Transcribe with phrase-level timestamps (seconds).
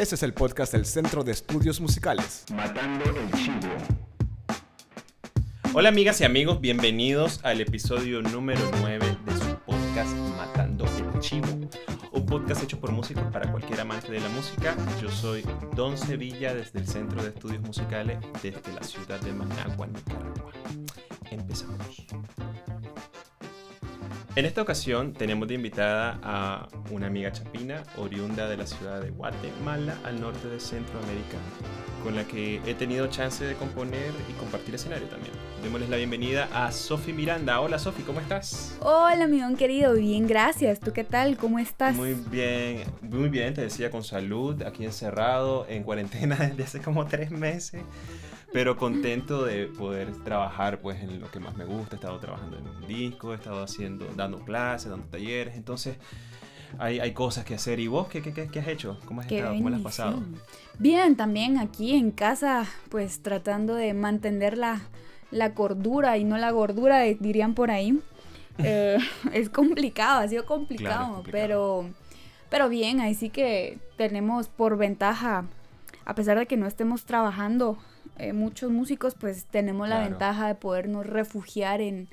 [0.00, 2.46] Este es el podcast del Centro de Estudios Musicales.
[2.54, 3.68] Matando el Chivo.
[5.74, 11.48] Hola amigas y amigos, bienvenidos al episodio número 9 de su podcast Matando el Chivo.
[12.12, 14.74] Un podcast hecho por músicos para cualquier amante de la música.
[15.02, 15.44] Yo soy
[15.76, 20.52] Don Sevilla desde el Centro de Estudios Musicales desde la ciudad de Managua, Nicaragua.
[21.30, 22.06] Empezamos.
[24.40, 29.10] En esta ocasión tenemos de invitada a una amiga chapina, oriunda de la ciudad de
[29.10, 31.36] Guatemala, al norte de Centroamérica,
[32.02, 35.34] con la que he tenido chance de componer y compartir escenario también.
[35.62, 37.60] Démosles la bienvenida a Sofi Miranda.
[37.60, 38.78] Hola Sofi, ¿cómo estás?
[38.80, 40.80] Hola, mi don querido, bien, gracias.
[40.80, 41.36] ¿Tú qué tal?
[41.36, 41.94] ¿Cómo estás?
[41.94, 47.04] Muy bien, muy bien, te decía con salud, aquí encerrado, en cuarentena desde hace como
[47.04, 47.82] tres meses
[48.52, 51.96] pero contento de poder trabajar pues en lo que más me gusta.
[51.96, 55.96] He estado trabajando en un disco, he estado haciendo, dando clases, dando talleres, entonces
[56.78, 57.80] hay, hay cosas que hacer.
[57.80, 58.98] ¿Y vos qué, qué, qué has hecho?
[59.04, 59.54] ¿Cómo has Qué estado?
[59.56, 60.22] ¿Cómo lo has pasado?
[60.78, 64.80] Bien, también aquí en casa, pues tratando de mantener la,
[65.30, 67.98] la cordura y no la gordura, eh, dirían por ahí.
[68.62, 68.98] Eh,
[69.32, 71.32] es complicado, ha sido complicado, Claro, complicado.
[71.32, 71.90] pero
[72.50, 75.46] pero bien, ahí sí que tenemos por ventaja,
[76.04, 77.78] a pesar de que no estemos trabajando,
[78.20, 82.08] eh, muchos músicos, pues tenemos la ventaja de podernos refugiar en,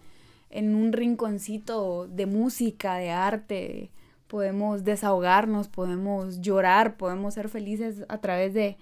[0.49, 3.91] en un rinconcito de música, de arte,
[4.27, 8.77] podemos desahogarnos, podemos llorar, podemos ser felices a través de,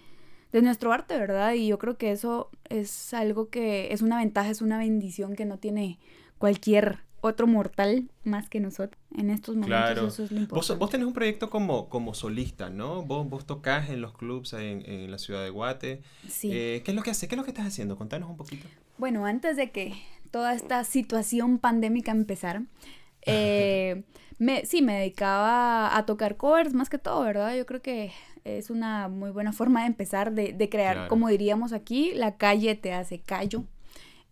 [0.52, 1.54] de nuestro arte, ¿verdad?
[1.54, 5.46] Y yo creo que eso es algo que es una ventaja, es una bendición que
[5.46, 6.00] no tiene
[6.38, 9.02] cualquier otro mortal más que nosotros.
[9.18, 10.08] En estos momentos Claro.
[10.08, 10.80] eso es lo Vos, importante.
[10.80, 13.02] vos tenés un proyecto como, como solista, ¿no?
[13.04, 16.02] Vos, vos tocás en los clubs en, en la ciudad de Guate.
[16.28, 16.50] Sí.
[16.54, 17.28] Eh, ¿Qué es lo que haces?
[17.28, 17.98] ¿Qué es lo que estás haciendo?
[17.98, 18.68] Contanos un poquito.
[18.98, 19.94] Bueno, antes de que
[20.32, 22.64] toda esta situación pandémica empezara,
[23.26, 24.04] eh,
[24.38, 27.56] me, sí, me dedicaba a tocar covers más que todo, ¿verdad?
[27.56, 28.12] Yo creo que
[28.44, 31.10] es una muy buena forma de empezar, de, de crear, Claro.
[31.10, 33.64] como diríamos aquí, la calle te hace callo.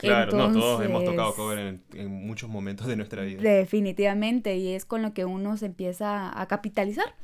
[0.03, 3.41] Claro, no, todos hemos tocado cover en, en muchos momentos de nuestra vida.
[3.41, 7.15] Definitivamente, y es con lo que uno se empieza a capitalizar.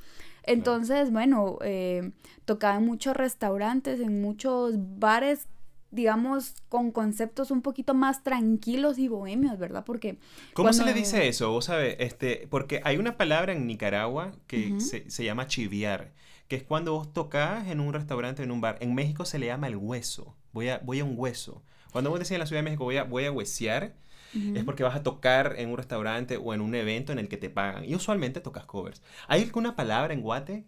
[0.44, 2.12] Entonces, bueno, eh,
[2.46, 5.48] tocaba en muchos restaurantes, en muchos bares,
[5.92, 9.84] digamos, con conceptos un poquito más tranquilos y bohemios, ¿verdad?
[9.86, 10.18] Porque...
[10.54, 11.52] ¿Cómo se le dice eso?
[11.52, 16.14] Vos sabés, este, porque hay una palabra en Nicaragua que se, se llama chiviar,
[16.48, 18.78] que es cuando vos tocas en un restaurante, en un bar.
[18.82, 20.36] En México se le llama el hueso.
[20.52, 21.62] Voy a, voy a un hueso.
[21.92, 23.94] Cuando vos decís en la Ciudad de México voy a, voy a huesear,
[24.34, 27.38] es porque vas a tocar en un restaurante o en un evento en el que
[27.38, 27.86] te pagan.
[27.86, 29.02] Y usualmente tocas covers.
[29.28, 30.66] ¿Hay alguna palabra en Guate?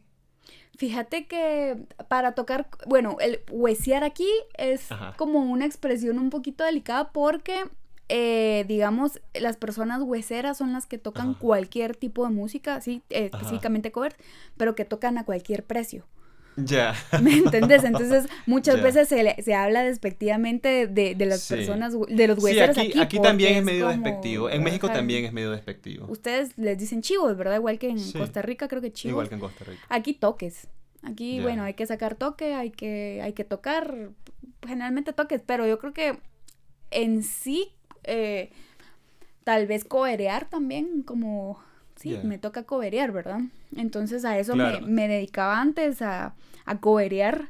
[0.78, 1.78] Fíjate que
[2.08, 4.28] para tocar, bueno, el huesear aquí
[4.58, 5.14] es Ajá.
[5.16, 7.66] como una expresión un poquito delicada porque,
[8.10, 11.40] eh, digamos, las personas hueseras son las que tocan Ajá.
[11.40, 14.16] cualquier tipo de música, sí, eh, específicamente covers,
[14.58, 16.08] pero que tocan a cualquier precio.
[16.58, 16.94] Ya.
[17.22, 17.84] ¿Me entendés?
[17.84, 21.56] Entonces, muchas veces se, le- se habla despectivamente de, de las Sí.
[21.56, 23.00] personas, de los Sí, hueseros aquí, aquí.
[23.00, 24.50] aquí porque también es medio como, despectivo.
[24.50, 26.06] En México también es medio despectivo.
[26.10, 27.56] Ustedes les dicen chivos, ¿verdad?
[27.56, 28.18] Igual que en Sí.
[28.18, 29.12] Costa Rica, creo que chivos.
[29.14, 29.82] Igual que en Costa Rica.
[29.90, 30.68] Aquí toques.
[31.04, 34.10] Aquí, bueno, hay que sacar toque, hay que, hay que tocar,
[34.68, 36.20] generalmente toques, pero yo creo que
[36.92, 37.70] en sí,
[38.04, 38.52] eh,
[39.44, 41.60] tal vez coberear también, como,
[42.02, 43.40] sí, me toca coberear, ¿verdad?
[43.76, 44.82] Entonces a eso Claro.
[44.82, 46.36] me, me dedicaba antes, a,
[46.66, 47.50] a coberear.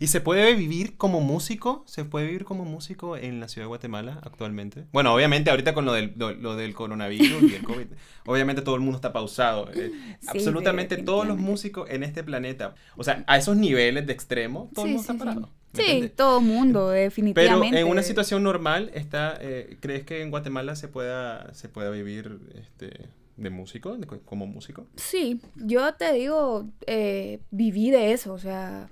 [0.00, 1.84] ¿Y se puede vivir como músico?
[1.86, 4.86] ¿Se puede vivir como músico en la ciudad de Guatemala actualmente?
[4.92, 7.86] Bueno, obviamente ahorita con lo del, lo, lo del coronavirus y el COVID,
[8.26, 9.70] obviamente todo el mundo está pausado.
[9.72, 14.12] Eh, Sí, absolutamente todos los músicos en este planeta, o sea, a esos niveles de
[14.12, 15.24] extremo, todo el Sí, mundo está sí, sí.
[15.24, 15.40] parado.
[15.42, 16.16] ¿me Sí, entiendes?
[16.16, 17.78] todo mundo, Pero definitivamente.
[17.80, 22.40] en una situación normal, está, eh, ¿crees que en Guatemala se pueda, se pueda vivir
[22.56, 23.08] este,
[23.38, 24.86] de músico, de como músico?
[24.96, 28.90] Sí, yo te digo, eh, viví de eso, o sea,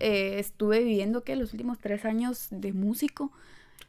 [0.00, 3.30] eh, estuve viviendo que los últimos tres años de músico.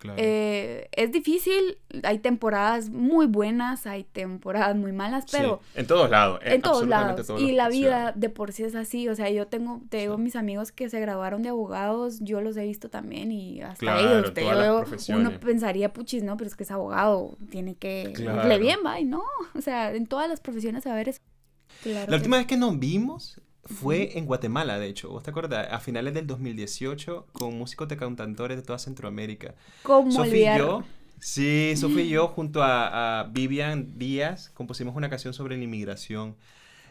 [0.03, 0.19] Claro.
[0.21, 6.09] Eh, es difícil, hay temporadas muy buenas, hay temporadas muy malas, Sí, pero en todos
[6.09, 6.39] lados.
[6.43, 7.25] en todos lados.
[7.25, 10.17] todos Y la vida de por sí es así, o sea, yo tengo, te digo,
[10.17, 10.21] Sí.
[10.21, 13.99] mis amigos que se graduaron de abogados, yo los he visto también y hasta Claro,
[14.19, 14.83] ellos, te digo,
[15.17, 18.41] uno pensaría, puchis, no, pero es que es abogado, tiene que Claro.
[18.43, 19.23] irle bien, va, y no,
[19.55, 21.21] o sea, en todas las profesiones a ver eso.
[21.85, 25.09] La última vez que nos vimos fue en Guatemala, de hecho.
[25.09, 25.67] ¿Vos te acuerdas?
[25.71, 29.55] A finales del 2018, con músicos de cantantores de toda Centroamérica.
[29.81, 30.83] ¿Cómo Sofía y yo,
[31.19, 36.35] sí, Sofía y yo, junto a, a Vivian Díaz, compusimos una canción sobre la inmigración.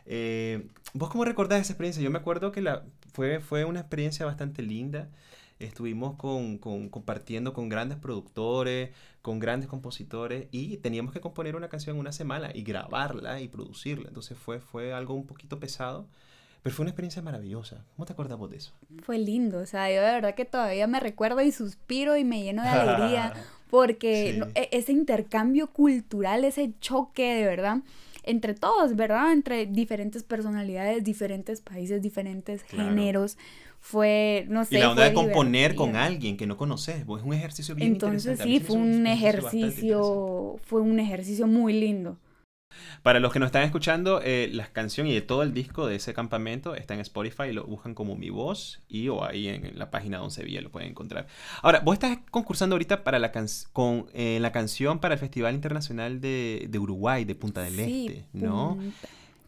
[0.06, 2.02] Eh, ¿Vos cómo recordás esa experiencia?
[2.02, 5.10] Yo me acuerdo que la, fue, fue una experiencia bastante linda.
[5.58, 8.90] Estuvimos con, con- compartiendo con grandes productores,
[9.22, 13.48] con grandes compositores y teníamos que componer una canción en una semana y grabarla y
[13.48, 14.08] producirla.
[14.08, 16.08] Entonces fue, fue algo un poquito pesado,
[16.62, 17.84] Pero fue una experiencia maravillosa.
[17.96, 18.72] ¿Cómo te acuerdas vos de eso?
[19.02, 22.42] Fue lindo, o sea, yo de verdad que todavía me recuerdo y suspiro y me
[22.42, 23.32] lleno de alegría
[23.68, 24.50] porque Sí.
[24.54, 27.78] e- ese intercambio cultural, ese choque de verdad
[28.24, 29.32] entre todos, ¿verdad?
[29.32, 32.90] Entre diferentes personalidades, diferentes países, diferentes Claro.
[32.90, 33.36] géneros,
[33.80, 34.76] fue, no sé.
[34.76, 37.94] y la onda de componer con alguien que no conoces, pues, es un ejercicio bien
[37.94, 38.60] Entonces interesante.
[38.60, 42.16] Sí, fue un ejercicio, fue un ejercicio muy lindo.
[43.02, 46.14] Para los que nos están escuchando, eh, las canciones y todo el disco de ese
[46.14, 49.78] campamento está en Spotify y lo buscan como Mi Voz y o ahí en, en
[49.78, 51.26] la página de Once Villa lo pueden encontrar.
[51.62, 55.54] Ahora, vos estás concursando ahorita para la, can- con, eh, la canción para el Festival
[55.54, 58.78] Internacional de, de Uruguay, de Punta del Sí, Este, ¿no?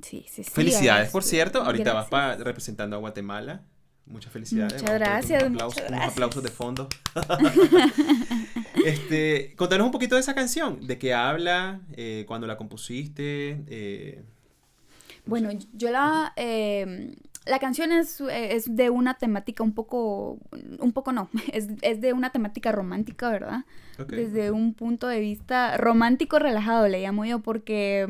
[0.02, 0.50] Sí, sí, sí.
[0.50, 1.62] Felicidades, por cierto.
[1.62, 2.36] Ahorita vas Gracias.
[2.38, 3.62] pa- representando a Guatemala.
[4.06, 4.82] Muchas felicidades.
[4.82, 6.12] Muchas gracias, Un aplauso- muchas unos gracias.
[6.12, 6.88] aplausos de fondo.
[8.84, 13.64] este, contanos un poquito de esa canción, de qué habla, eh, cuando la compusiste.
[13.68, 14.22] eh,
[15.26, 16.32] Bueno, yo la...
[16.36, 17.16] eh,
[17.46, 20.38] la canción es, es de una temática un poco...
[20.78, 23.64] Un poco no, es, es de una temática romántica, ¿verdad?
[23.98, 24.08] ok.
[24.12, 28.06] Desde un punto de vista romántico relajado, le llamo yo, porque...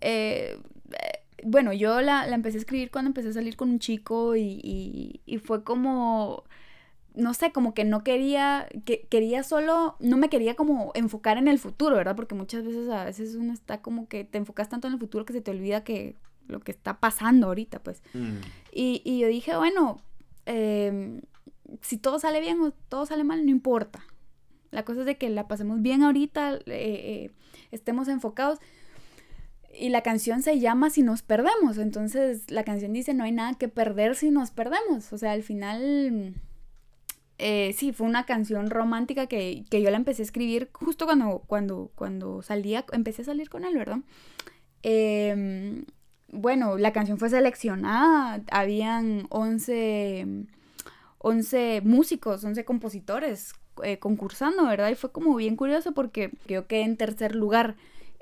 [0.00, 0.58] eh,
[0.90, 4.34] eh, bueno, yo la, la empecé a escribir cuando empecé a salir con un chico
[4.36, 6.42] y, y- y fue como,
[7.14, 11.46] no sé, como que no quería, que quería solo, no me quería como enfocar en
[11.48, 12.16] el futuro, ¿verdad?
[12.16, 15.24] Porque muchas veces a veces uno está como que te enfocas tanto en el futuro
[15.24, 16.16] que se te olvida que
[16.48, 18.02] lo que está pasando ahorita, pues.
[18.14, 18.38] Mm,
[18.72, 20.00] Y, y yo dije, bueno,
[20.46, 21.20] em,
[21.80, 24.04] si todo sale bien o todo sale mal, no importa.
[24.72, 27.30] La cosa es de que la pasemos bien ahorita, eh, eh,
[27.70, 28.58] estemos enfocados.
[29.78, 31.78] Y la canción se llama Si nos perdemos.
[31.78, 35.12] Entonces la canción dice, no hay nada que perder si nos perdemos.
[35.12, 36.34] O sea, al final,
[37.38, 41.42] eh, sí, fue una canción romántica que, que yo la empecé a escribir justo cuando,
[41.46, 43.98] cuando, cuando salía, empecé a salir con él, ¿verdad?
[44.82, 45.84] Em,
[46.28, 50.46] bueno, la canción fue seleccionada, habían 11,
[51.18, 53.52] 11 músicos, 11 compositores
[53.82, 54.90] eh, concursando, ¿verdad?
[54.90, 57.76] Y fue como bien curioso porque yo quedé en tercer lugar.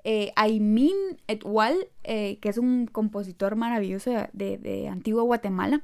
[0.04, 0.94] Eh, Aymin
[1.26, 5.82] Etwal, eh, que es un compositor maravilloso de, de- Antigua Guatemala,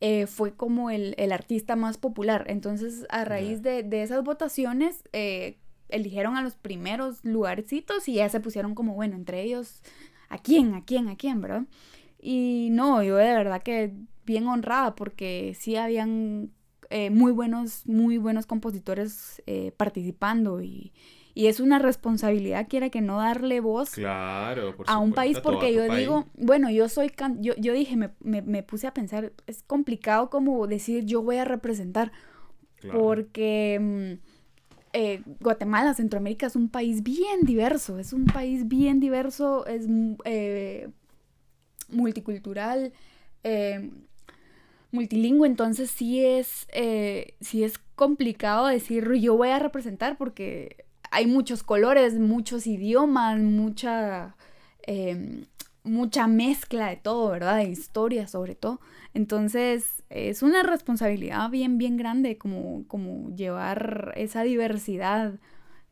[0.00, 2.44] eh, fue como el, el artista más popular.
[2.48, 5.56] Entonces, a raíz de, de esas votaciones, eh,
[5.88, 9.80] eligieron a los primeros lugarcitos y ya se pusieron como, bueno, entre ellos,
[10.28, 10.74] ¿a quién?
[10.74, 11.08] ¿A quién?
[11.08, 11.40] ¿A quién?
[11.40, 11.62] ¿Verdad?
[12.20, 13.92] Y no, yo de verdad que
[14.24, 16.50] bien honrada porque sí habían
[16.90, 20.92] eh, muy buenos, muy buenos compositores eh, participando y,
[21.36, 25.74] y es una responsabilidad, quiera que no darle voz Claro, por a un país porque
[25.74, 26.00] yo país.
[26.00, 29.62] digo, bueno, yo soy, can- yo, yo dije, me, me, me puse a pensar, es
[29.62, 32.10] complicado como decir yo voy a representar
[32.80, 32.98] Claro.
[32.98, 34.12] porque mm,
[34.94, 40.14] eh, Guatemala, Centroamérica es un país bien diverso, es un país bien diverso, es mm,
[40.24, 40.88] eh,
[41.90, 42.94] multicultural,
[43.44, 43.90] eh,
[44.90, 50.85] multilingüe, entonces sí es, eh, sí es complicado decir yo voy a representar porque
[51.16, 54.36] hay muchos colores, muchos idiomas, mucha,
[54.86, 55.46] eh,
[55.82, 57.56] mucha mezcla de todo, ¿verdad?
[57.56, 58.82] De historia sobre todo.
[59.14, 65.40] Entonces es una responsabilidad bien, bien grande como, como llevar esa diversidad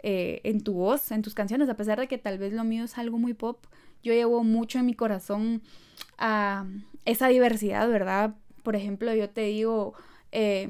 [0.00, 2.84] eh, en tu voz, en tus canciones, a pesar de que tal vez lo mío
[2.84, 3.64] es algo muy pop,
[4.02, 5.62] yo llevo mucho en mi corazón
[6.18, 6.66] a
[7.06, 8.34] esa diversidad, ¿verdad?
[8.62, 9.94] Por ejemplo, yo te digo,
[10.32, 10.68] eh,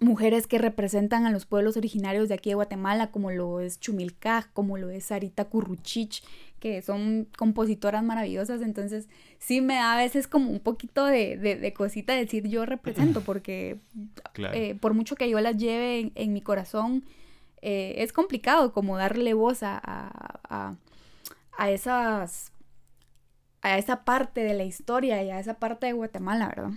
[0.00, 4.46] mujeres que representan a los pueblos originarios de aquí de Guatemala, como lo es Chumilcaj,
[4.52, 6.22] como lo es Sarita Curruchich,
[6.58, 11.56] que son compositoras maravillosas, entonces sí me da a veces como un poquito de, de,
[11.56, 13.78] de cosita decir yo represento, porque
[14.32, 14.56] Claro.
[14.56, 17.04] eh, por mucho que yo las lleve en, en mi corazón,
[17.62, 20.76] eh, es complicado como darle voz a, a, a-
[21.58, 22.52] a esas
[23.62, 26.70] a esa parte de la historia y a esa parte de Guatemala, ¿verdad?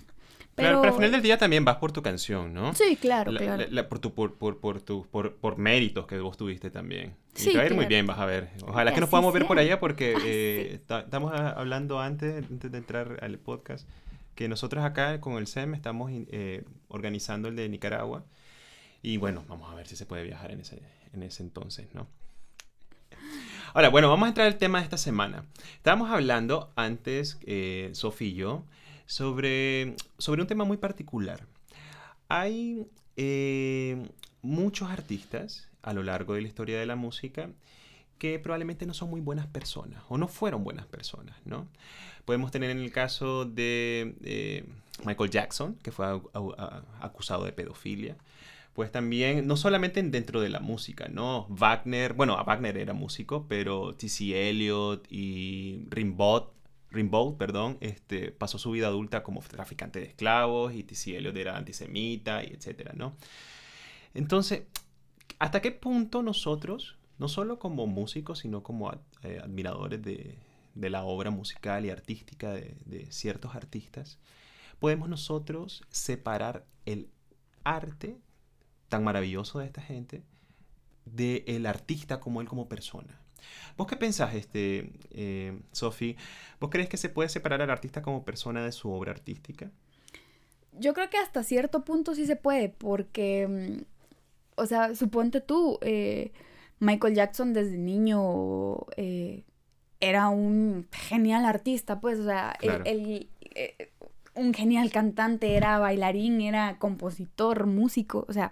[0.56, 2.74] Claro, pero al final del día también vas por tu canción, ¿no?
[2.76, 3.64] Sí, claro, La- claro.
[3.64, 7.16] la- la- por, tu, por, por, por, tu- por, por méritos que vos tuviste también.
[7.36, 7.90] Y Sí, te va a ir muy claro.
[7.90, 8.50] bien, vas a ver.
[8.68, 9.66] Ojalá Y que nos podamos ver por sea.
[9.66, 10.76] allá porque Ah, eh, sí.
[10.76, 13.88] está- estamos ah, hablando antes, antes de entrar al podcast
[14.36, 18.24] que nosotros acá con el SEM estamos eh, organizando el de Nicaragua
[19.02, 20.82] y bueno, vamos a ver si se puede viajar en ese,
[21.14, 22.08] en ese entonces, ¿no?
[23.74, 25.46] Ahora, bueno, vamos a entrar al tema de esta semana.
[25.78, 28.64] Estábamos hablando antes, eh, Sofía y yo,
[29.06, 31.46] sobre, sobre un tema muy particular.
[32.30, 32.86] Hay
[33.18, 34.08] eh,
[34.42, 37.50] muchos artistas a lo largo de la historia de la música
[38.18, 41.68] que probablemente no son muy buenas personas o no fueron buenas personas, ¿no?
[42.26, 44.64] Podemos tener en el caso de eh,
[45.06, 46.06] Michael Jackson, que fue
[47.02, 48.16] acusado de pedofilia.
[48.74, 51.46] Pues también, no solamente en- dentro de la música, ¿no?
[51.50, 54.50] Wagner, bueno, a Wagner era músico, pero T.C.
[54.50, 56.44] Eliot y Rimbaud
[56.94, 61.18] Rimbaud, perdón, este, pasó su vida adulta como traficante de esclavos y T.C.
[61.18, 63.16] Era antisemita y etcétera, ¿no?
[64.14, 64.64] Entonces,
[65.40, 68.92] ¿hasta qué punto nosotros, no solo como músicos, sino como
[69.24, 70.38] eh, admiradores de,
[70.76, 74.20] de, la obra musical y artística de, de ciertos artistas,
[74.80, 77.10] podemos nosotros separar el
[77.64, 78.18] arte
[78.88, 80.24] tan maravilloso de esta gente
[81.06, 83.23] del artista como él como persona?
[83.78, 86.16] ¿Vos qué pensás, este, eh, Sophie?
[86.60, 89.72] ¿Vos crees que se puede separar al artista como persona de su obra artística?
[90.80, 93.82] Yo creo que hasta cierto punto sí se puede, porque, mm,
[94.56, 96.32] o sea, suponte tú, eh,
[96.80, 99.44] Michael Jackson desde niño eh,
[100.00, 103.20] era un genial artista, pues, o sea, eh,
[104.36, 108.52] un genial cantante, era bailarín, era compositor, músico, o sea,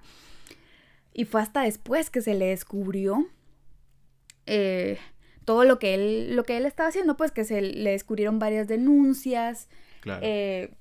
[1.13, 3.27] y fue hasta después que se le descubrió
[4.45, 4.97] eh,
[5.45, 8.67] todo lo que él lo que él estaba haciendo, pues que se le descubrieron varias
[8.67, 9.69] denuncias.
[10.21, 10.73] Eh,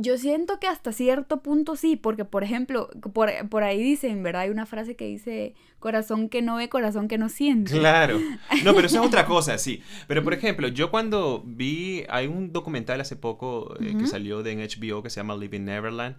[0.00, 4.42] yo siento que hasta cierto punto sí, porque por ejemplo, por, por, ahí dicen, ¿verdad?
[4.42, 7.72] Hay una frase que dice, corazón que no ve, corazón que no siente.
[7.72, 8.20] Claro.
[8.64, 9.82] No, pero eso es otra cosa, sí.
[10.06, 14.54] Pero por ejemplo, yo cuando vi, hay un documental hace poco eh, que salió de
[14.56, 16.16] HBO que se llama Living Neverland,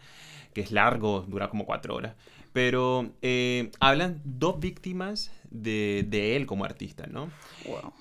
[0.53, 2.15] que es largo, dura como cuatro horas.
[2.51, 7.29] Pero eh, hablan dos víctimas de, de, él como artista, ¿no?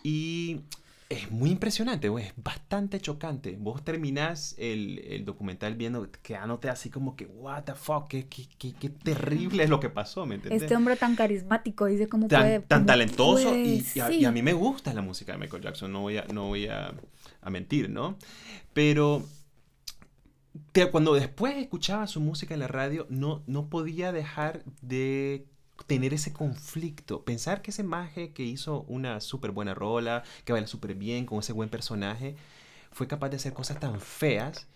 [0.03, 0.61] Y
[1.09, 3.57] es muy impresionante, es bastante chocante.
[3.59, 8.47] Vos terminás el, el, documental viendo, quedándote así como que, what the fuck, qué, qué,
[8.59, 10.63] qué, terrible es lo que pasó, ¿me entiendes?
[10.63, 12.61] Este hombre tan carismático, dice cómo tan, puede...
[12.61, 16.19] Tan talentoso y, y, a, mí me gusta la música de Michael Jackson, no voy
[16.19, 16.93] a, no voy a,
[17.41, 18.17] a mentir, ¿no?
[18.75, 19.25] Pero
[20.91, 25.47] cuando después escuchaba su música en la radio, no, no podía dejar de
[25.87, 27.25] tener ese conflicto.
[27.25, 31.39] Pensar que ese maje que hizo una súper buena rola, que baila súper bien, con
[31.39, 32.37] ese buen personaje,
[32.93, 34.67] fue capaz de hacer cosas tan feas,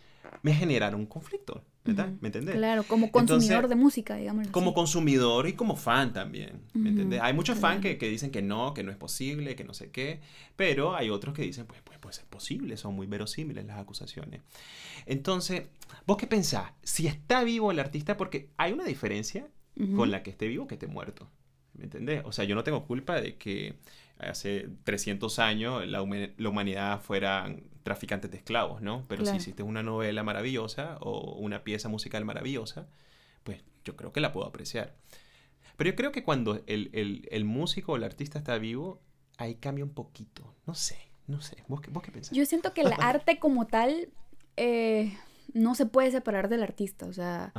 [0.43, 1.63] me generaron un conflicto.
[1.85, 2.11] ¿verdad?
[2.21, 2.55] ¿Me entendés?
[2.55, 4.47] Claro, como consumidor de música, digamos.
[4.49, 7.21] Como consumidor y como fan también, ¿me entendés?
[7.21, 9.91] Hay muchos fans que, que, dicen que no, que no es posible, que no sé
[9.91, 10.21] qué,
[10.55, 14.43] pero hay otros que dicen, pues, pues puede ser posible, son muy verosímiles las acusaciones.
[15.07, 15.65] Entonces,
[16.07, 16.71] ¿vos qué pensás?
[16.85, 19.49] Si está vivo el artista, porque hay una diferencia
[19.97, 21.29] con la que esté vivo que esté muerto.
[21.75, 22.23] ¿Me entendés?
[22.25, 23.77] O sea, yo no tengo culpa de que
[24.19, 29.05] hace 300 años la, humanidad fuera traficantes de esclavos, ¿no?
[29.09, 32.89] Pero si hiciste una novela maravillosa o una pieza musical maravillosa,
[33.43, 34.95] pues yo creo que la puedo apreciar.
[35.77, 39.01] Pero yo creo que cuando el, el músico o el artista está vivo,
[39.39, 40.55] ahí cambia un poquito.
[40.67, 41.65] No sé, no sé.
[41.69, 42.37] ¿Vos, qué, vos qué pensás?
[42.37, 44.09] Yo siento que el arte como tal
[44.57, 45.17] eh,
[45.53, 47.07] no se puede separar del artista.
[47.07, 47.53] O sea,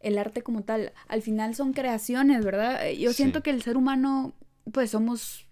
[0.00, 2.86] el arte como tal, al final son creaciones, ¿verdad?
[2.86, 4.34] Eh, yo siento que el ser humano,
[4.72, 5.46] pues somos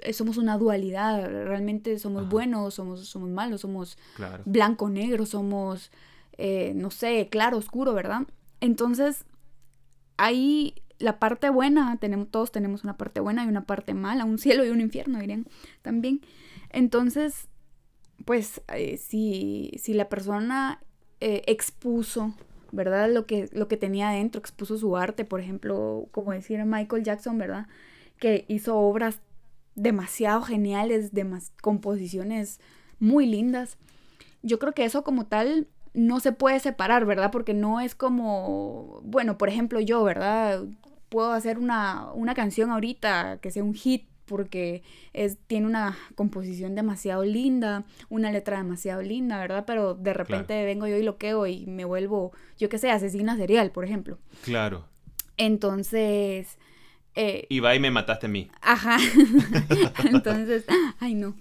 [0.00, 3.96] eh, somos una dualidad, realmente somos buenos, somos, somos malos, somos
[4.44, 5.92] blanco, negro, somos,
[6.74, 8.22] no sé, claro, oscuro, ¿verdad?
[8.60, 9.26] Entonces,
[10.16, 14.38] ahí la parte buena, tenemos, todos tenemos una parte buena y una parte mala, un
[14.44, 15.46] cielo y un infierno, dirían
[15.82, 16.20] también.
[16.70, 17.48] Entonces,
[18.24, 20.82] pues eh, si, si, la persona
[21.20, 22.34] eh, expuso,
[22.74, 23.10] ¿verdad?
[23.10, 27.38] Lo que, lo que tenía adentro, expuso su arte, por ejemplo, como decía Michael Jackson,
[27.38, 27.66] ¿verdad?
[28.18, 29.20] Que hizo obras
[29.74, 31.26] demasiado geniales, de
[31.60, 32.60] composiciones
[33.00, 33.76] muy lindas.
[34.42, 37.30] Yo creo que eso como tal no se puede separar, ¿verdad?
[37.30, 40.64] Porque no es como, bueno, por ejemplo yo, ¿verdad?
[41.08, 46.74] Puedo hacer una, una canción ahorita que sea un hit porque es, tiene una composición
[46.74, 49.64] demasiado linda, una letra demasiado linda, ¿verdad?
[49.66, 53.36] Pero de repente vengo yo y lo quedo y me vuelvo, yo qué sé, asesina
[53.36, 54.18] serial, por ejemplo.
[54.42, 54.86] Claro.
[55.36, 56.58] Entonces...
[57.16, 58.50] Eh, y va y me mataste a mí.
[58.60, 58.98] Ajá.
[60.10, 60.64] Entonces,
[60.98, 61.36] ay no.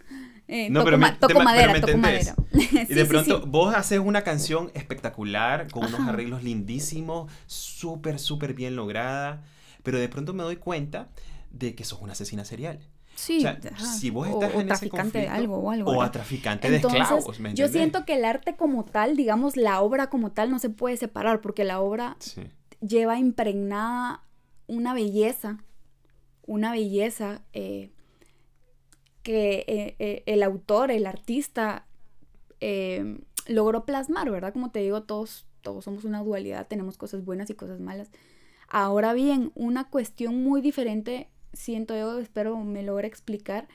[0.47, 2.35] Eh, no, toco, pero toco madera, toco madera.
[2.51, 8.75] y de pronto vos haces una canción espectacular, con unos arreglos lindísimos, súper, súper bien
[8.75, 9.41] lograda,
[9.83, 11.09] pero de pronto me doy cuenta
[11.53, 12.79] de que sos una asesina serial.
[13.15, 15.91] Sí, o sea, si vos estás en traficante de algo o algo.
[15.91, 19.81] O a traficante de esclavos, ¿me Yo siento que el arte como tal, digamos, la
[19.81, 22.17] obra como tal no se puede separar porque la obra
[22.81, 24.23] lleva impregnada
[24.67, 25.59] una belleza,
[26.45, 27.91] una belleza eh,
[29.21, 31.85] que eh, eh, el autor, el artista,
[33.47, 34.53] logró plasmar, ¿verdad?
[34.53, 38.09] Como te digo, todos, todos somos una dualidad, tenemos cosas buenas y cosas malas.
[38.69, 43.67] Ahora bien, una cuestión muy diferente siento yo, espero me logre explicar,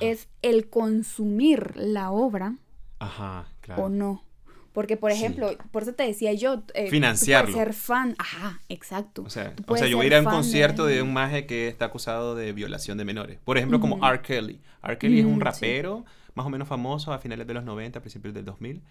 [0.00, 2.56] es el consumir la obra
[2.98, 3.84] Ajá, claro.
[3.84, 4.24] o no.
[4.72, 7.56] Porque, por ejemplo, por eso te decía yo, eh, financiarlo.
[7.56, 8.14] ser fan.
[8.18, 9.22] Ajá, exacto.
[9.22, 11.02] O sea, o sea yo voy a ir a un concierto de...
[11.02, 13.40] un maje que está acusado de violación de menores.
[13.44, 14.20] Por ejemplo, como R.
[14.22, 14.60] Kelly.
[14.84, 14.98] R.
[14.98, 18.32] Kelly es un rapero más o menos famoso a finales de los 90, a principios
[18.34, 18.82] del 2000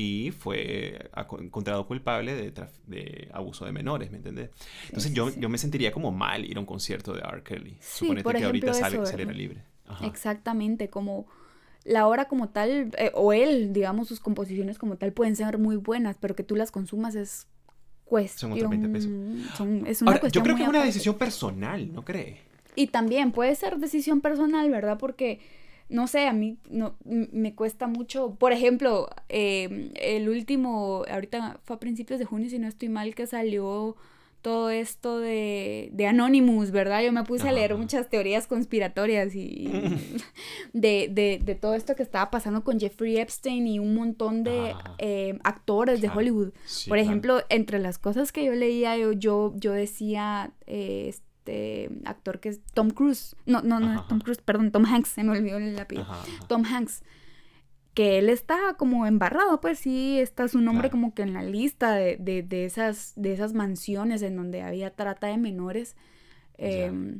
[0.00, 2.52] y fue encontrado culpable de,
[2.86, 4.50] de, abuso de menores, ¿me entiendes?
[4.84, 7.42] Entonces yo, yo me sentiría como mal ir a un concierto de R.
[7.42, 7.78] Kelly.
[7.80, 9.64] Sí, por que ahorita sale, saliera libre.
[10.04, 11.26] Exactamente, como
[11.82, 15.74] la obra como tal, eh, o él, digamos, sus composiciones como tal pueden ser muy
[15.74, 17.48] buenas, pero que tú las consumas es
[18.04, 18.52] cuestión...
[18.52, 19.10] Son otros 20 pesos.
[19.84, 22.42] es una Ahora, yo creo que es una decisión personal, ¿no cree?
[22.76, 24.96] Y también puede ser decisión personal, ¿verdad?
[24.96, 25.40] Porque
[25.88, 28.34] no sé, a mí no, me cuesta mucho.
[28.34, 33.14] Por ejemplo, em, el último, ahorita fue a principios de junio, si no estoy mal,
[33.14, 33.96] que salió
[34.42, 37.02] todo esto de, de Anonymous, ¿verdad?
[37.02, 39.68] Yo me puse a leer muchas teorías conspiratorias y
[40.72, 44.74] de, de, de, todo esto que estaba pasando con Jeffrey Epstein y un montón de
[44.98, 46.52] em, actores de Hollywood.
[46.86, 51.14] Por ejemplo, entre las cosas que yo leía, yo, yo, yo decía, eh,
[51.48, 53.36] este actor que es Tom Cruise.
[53.46, 56.06] No, no, no, Tom Cruise, perdón, Tom Hanks, se me olvidó el apellido.
[56.46, 57.02] Tom Hanks.
[57.94, 61.94] Que él está como embarrado, pues sí, está su nombre como que en la lista
[61.94, 65.96] de, de, de, esas, de esas mansiones en donde había trata de menores.
[66.58, 67.18] Eh,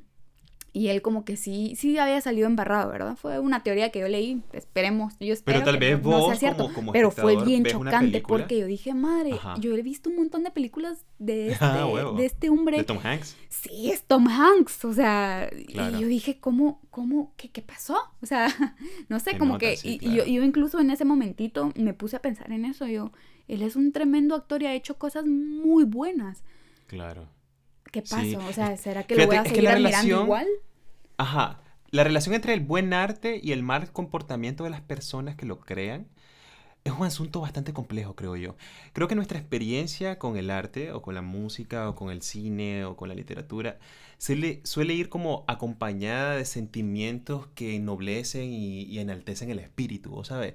[0.79, 3.17] y él como que sí, sí había salido embarrado, ¿verdad?
[3.17, 6.39] Fue una teoría que yo leí, esperemos, yo espero Pero tal vez vos
[6.73, 10.53] como, Pero fue bien chocante porque yo dije, madre, yo he visto un montón de
[10.53, 12.77] películas de ah, este, de este hombre.
[12.77, 13.37] ¿De Tom Hanks?
[13.49, 17.99] Sí, es Tom Hanks, o sea, y yo dije, ¿cómo, cómo, qué, qué pasó?
[18.23, 18.47] O sea,
[19.09, 22.53] no sé, como que, y, yo, yo incluso en ese momentito me puse a pensar
[22.53, 23.11] en eso, yo,
[23.49, 26.45] él es un tremendo actor y ha hecho cosas muy buenas.
[26.87, 27.29] Claro.
[27.91, 28.39] ¿Qué pasó?
[28.49, 30.47] O sea, ¿será que lo voy a seguir admirando igual?
[31.19, 31.61] Ajá.
[31.91, 35.61] La relación entre el buen arte y el mal comportamiento de las personas que lo
[35.61, 36.07] crean
[36.85, 38.57] es un asunto bastante complejo, creo yo.
[38.93, 42.85] Creo que nuestra experiencia con el arte, o con la música, o con el cine,
[42.85, 43.79] o con la literatura,
[44.17, 50.55] suele, suele ir como acompañada de sentimientos que ennoblecen y, enaltecen el espíritu, ¿sabes?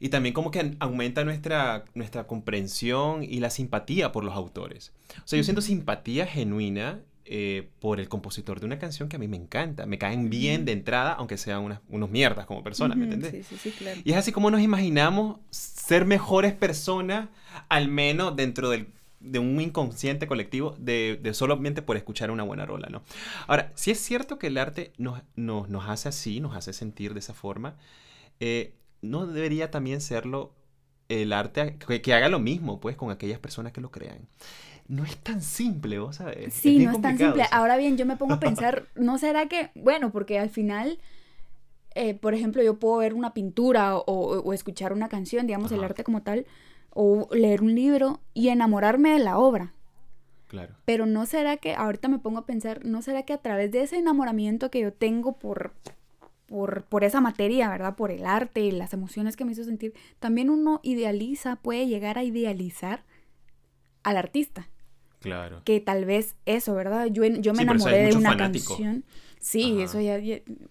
[0.00, 4.92] Y también como que aumenta nuestra, nuestra comprensión y la simpatía por los autores.
[5.18, 9.18] O sea, yo siento simpatía genuina eh, por el compositor de una canción que a
[9.18, 9.86] mí me encanta.
[9.86, 13.30] Me caen bien de entrada, aunque sean unas, unos mierdas como personas, ¿me entiendes?
[13.30, 14.00] Sí, sí, sí, claro.
[14.04, 17.28] Y es así como nos imaginamos ser mejores personas,
[17.68, 18.88] al menos dentro del
[19.22, 23.02] de un inconsciente colectivo de, de, solamente por escuchar una buena rola, ¿no?
[23.46, 27.14] Ahora, si es cierto que el arte nos, nos, nos hace así, nos hace sentir
[27.14, 27.76] de esa forma,
[28.40, 30.54] eh, ¿no debería también serlo
[31.08, 34.28] el arte que, haga lo mismo, pues, con aquellas personas que lo crean?
[34.88, 36.52] No es tan simple, vos sabes.
[36.54, 37.44] Sí, no es tan simple.
[37.50, 40.98] Ahora bien, yo me pongo a pensar, ¿no será que, bueno, porque al final...
[41.94, 45.84] Eh, por ejemplo, yo puedo ver una pintura o, o, escuchar una canción, digamos, el
[45.84, 46.46] arte como tal,
[46.88, 49.74] o leer un libro y enamorarme de la obra.
[50.48, 50.74] Claro.
[50.86, 53.82] Pero no será que, ahorita me pongo a pensar, no será que a través de
[53.82, 55.74] ese enamoramiento que yo tengo por,
[56.46, 57.94] por, por esa materia, ¿verdad?
[57.94, 62.16] Por el arte y las emociones que me hizo sentir, también uno idealiza, puede llegar
[62.18, 63.02] a idealizar
[64.02, 64.68] al artista.
[65.20, 65.62] Claro.
[65.64, 67.06] Que tal vez eso, ¿verdad?
[67.06, 69.04] Yo, yo me enamoré de una canción.
[69.42, 70.20] Sí, eso ya,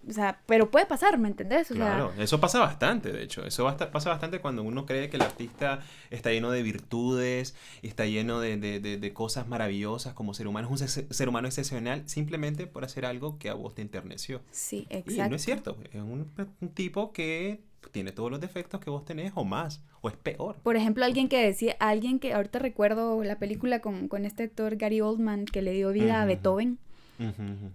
[0.08, 1.68] o sea, pero puede pasar, ¿me entendés?
[1.68, 3.44] claro, eso pasa bastante, de hecho.
[3.44, 8.40] Eso pasa bastante cuando uno cree que el artista está lleno de virtudes, está lleno
[8.40, 10.74] de, de, de, cosas maravillosas como ser humano.
[10.74, 14.40] Es un ser, humano excepcional simplemente por hacer algo que a vos te enterneció.
[14.52, 15.26] Sí, exacto.
[15.26, 15.76] Y no es cierto.
[15.92, 20.08] Es un, un tipo que tiene todos los defectos que vos tenés o más, o
[20.08, 20.56] es peor.
[20.62, 24.76] Por ejemplo, alguien que decía, alguien que ahorita recuerdo la película con, con este actor
[24.76, 26.78] Gary Oldman que le dio vida a Beethoven,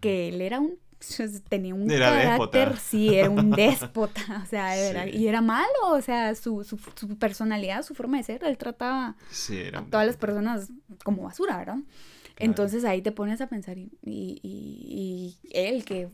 [0.01, 5.07] que él era un pues, tenía un carácter, sí, era un déspota, o sea, era,
[5.07, 9.15] y era malo, o sea, su, su, su, personalidad, su forma de ser, él trataba
[9.73, 10.69] a todas las personas
[11.03, 11.77] como basura, ¿verdad?
[12.37, 16.09] Entonces ahí te pones a pensar, y, y, y, él que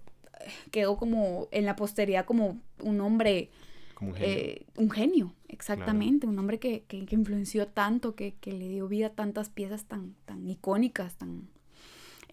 [0.71, 3.49] quedó como en la posteridad como un hombre...
[3.93, 4.35] Como un genio.
[4.35, 8.87] Eh, un genio, exactamente, un hombre que, que, que influenció tanto, que, que, le dio
[8.87, 11.49] vida a tantas piezas tan, tan icónicas, tan,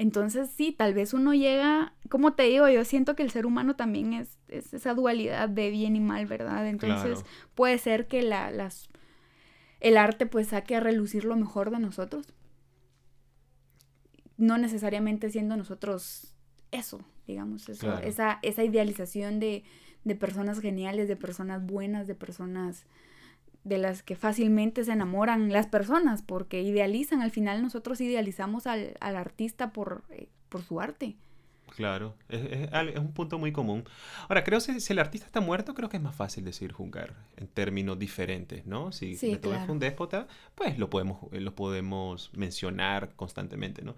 [0.00, 3.76] entonces sí, tal vez uno llega, como te digo, yo siento que el ser humano
[3.76, 6.66] también es, esa dualidad de bien y mal, ¿verdad?
[6.66, 7.22] Entonces
[7.54, 8.88] puede ser que la, las,
[9.78, 12.32] el arte pues saque a relucir lo mejor de nosotros.
[14.38, 16.34] No necesariamente siendo nosotros
[16.70, 19.64] eso, digamos, eso, esa, esa idealización de,
[20.04, 22.86] de personas geniales, de personas buenas, de personas
[23.64, 28.94] de las que fácilmente se enamoran las personas, porque idealizan, al final nosotros idealizamos al,
[29.00, 31.16] artista por, eh, por su arte.
[31.76, 33.84] Claro, es, es al- es un punto muy común.
[34.28, 37.14] Ahora, creo que si el artista está muerto, creo que es más fácil decir juzgar
[37.36, 38.90] en términos diferentes, ¿no?
[38.90, 39.66] Si Sí, Beethoven claro.
[39.66, 43.94] fue un déspota, pues lo podemos, eh, lo podemos mencionar constantemente, ¿no?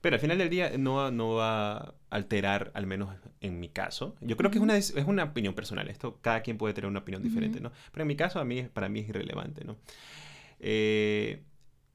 [0.00, 4.16] Pero al final del día no, no va a alterar, al menos en mi caso.
[4.20, 5.88] Yo creo que es una, es una opinión personal.
[5.88, 7.64] Esto, cada quien puede tener una opinión diferente, Ujú.
[7.68, 7.72] ¿no?
[7.92, 9.76] Pero en mi caso, a mí, para mí es irrelevante, ¿no?
[10.58, 11.42] Eh,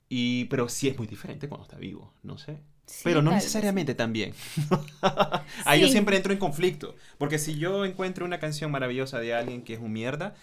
[0.10, 2.60] y, pero sí es muy diferente cuando está vivo, no sé.
[2.86, 4.34] Sí, Pero no necesariamente también.
[5.66, 5.94] Ahí yo Sí.
[5.94, 6.96] siempre entro en conflicto.
[7.18, 10.36] Porque si yo encuentro una canción maravillosa de alguien que es un mierda,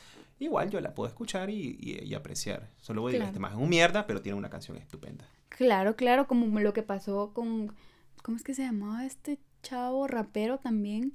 [0.42, 2.68] igual yo la puedo escuchar y, y- y apreciar.
[2.80, 5.24] Solo voy a decir, este más es un mierda, pero tiene una canción estupenda.
[5.48, 7.74] Claro, claro, como lo que pasó con,
[8.22, 11.12] ¿cómo es que se llamaba este chavo rapero también?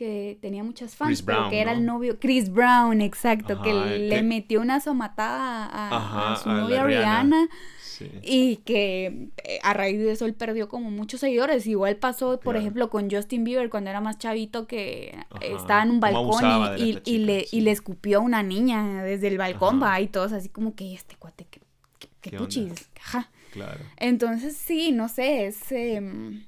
[0.00, 1.92] Que tenía muchas fans, Chris pero Brown, que era el ¿no?
[1.92, 7.36] novio, Chris Brown, exacto, que le que- metió una somatada a, su a novia Rihanna.
[7.36, 7.48] Rihanna.
[7.82, 8.10] Sí.
[8.22, 11.66] Y que eh, a raíz de eso él perdió como muchos seguidores.
[11.66, 12.60] Igual pasó, por Claro.
[12.60, 16.48] ejemplo, con Justin Bieber cuando era más chavito que Ajá, estaba en un balcón y,
[16.48, 20.06] la y- y le, y le escupió a una niña desde el balcón, va, y
[20.08, 21.60] todos así como que este cuate, que,
[21.98, 22.88] que, que puchis.
[23.02, 23.30] Ajá.
[23.52, 23.80] Claro.
[23.98, 25.70] Entonces sí, no sé, es...
[25.72, 26.44] em,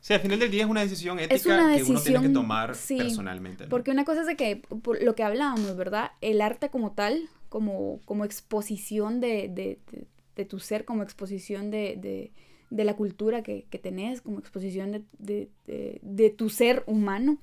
[0.00, 2.32] Sí, al final del día es una decisión ética una que uno tiene que decisión,
[2.32, 3.64] tomar sí, personalmente.
[3.64, 3.70] ¿no?
[3.70, 6.12] Porque una cosa es de que, por lo que hablábamos, ¿verdad?
[6.22, 11.70] El arte como tal, como, como exposición de, de- de- de tu ser, como exposición
[11.70, 12.32] de, de-
[12.70, 17.38] de la cultura que, que tenés, como exposición de, de- de- de tu ser humano.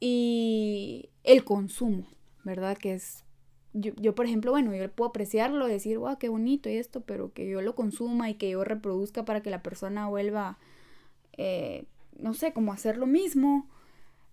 [0.00, 2.06] Y el consumo,
[2.44, 2.76] ¿verdad?
[2.76, 3.24] Que es...
[3.72, 7.32] Yo, yo, por ejemplo, bueno, yo puedo apreciarlo, decir, wow, qué bonito y esto, pero
[7.32, 10.58] que yo lo consuma y que yo reproduzca para que la persona vuelva,
[11.38, 11.84] eh,
[12.18, 13.68] no sé, como hacer lo mismo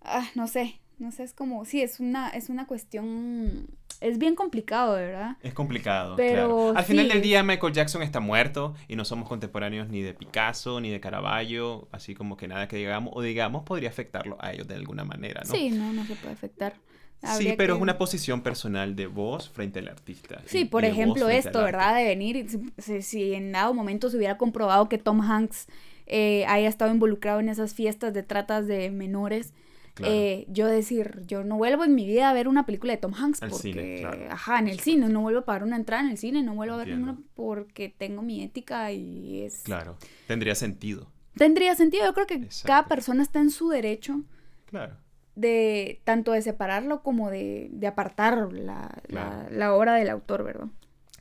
[0.03, 3.67] ah, no sé, no sé, es como, sí, es una, es una cuestión,
[4.01, 5.37] es bien complicado, ¿verdad?
[5.41, 6.15] Es complicado.
[6.15, 6.73] Pero claro.
[6.75, 10.79] Al final del día Michael Jackson está muerto y no somos contemporáneos ni de Picasso
[10.81, 14.67] ni de Caravaggio, así como que nada que digamos o digamos podría afectarlo a ellos
[14.67, 15.53] de alguna manera, ¿no?
[15.53, 16.73] Sí, no, no se puede afectar.
[17.37, 20.41] Sí, pero que- es una posición personal de vos frente al artista.
[20.45, 21.59] Sí, y- por y ejemplo esto.
[21.59, 21.95] ¿verdad?
[21.95, 22.47] De venir,
[22.79, 25.67] si- si en dado momento se hubiera comprobado que Tom Hanks
[26.11, 29.53] eh, haya estado involucrado en esas fiestas de tratas de menores,
[29.93, 30.13] Claro.
[30.13, 33.13] eh, yo decir, yo no vuelvo en mi vida a ver una película de Tom
[33.13, 34.27] Hanks porque, cine, claro.
[34.31, 36.75] ajá, en el cine, no vuelvo a pagar una entrada en el cine, no vuelvo
[36.75, 39.63] a ver ninguna porque tengo mi ética y es...
[39.63, 39.97] Claro,
[40.27, 41.11] tendría sentido.
[41.35, 42.67] Tendría sentido, yo creo que Exacto.
[42.67, 44.21] cada persona está en su derecho
[44.65, 44.95] Claro.
[45.35, 50.67] de tanto de separarlo como de, de apartar la, la- la obra del autor, ¿verdad?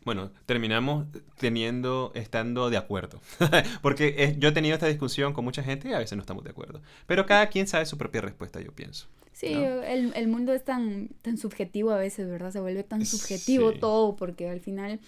[0.04, 1.06] Bueno, terminamos
[1.38, 3.20] teniendo, estando de acuerdo.
[3.82, 6.42] Porque eh, yo he tenido esta discusión con mucha gente y a veces no estamos
[6.44, 6.80] de acuerdo.
[7.06, 9.06] Pero cada quien sabe su propia respuesta, yo pienso.
[9.32, 9.82] Sí, ¿no?
[9.82, 12.50] el, el mundo es tan, tan subjetivo a veces, ¿verdad?
[12.50, 13.78] Se vuelve tan subjetivo Sí.
[13.78, 14.98] todo porque al final, eh,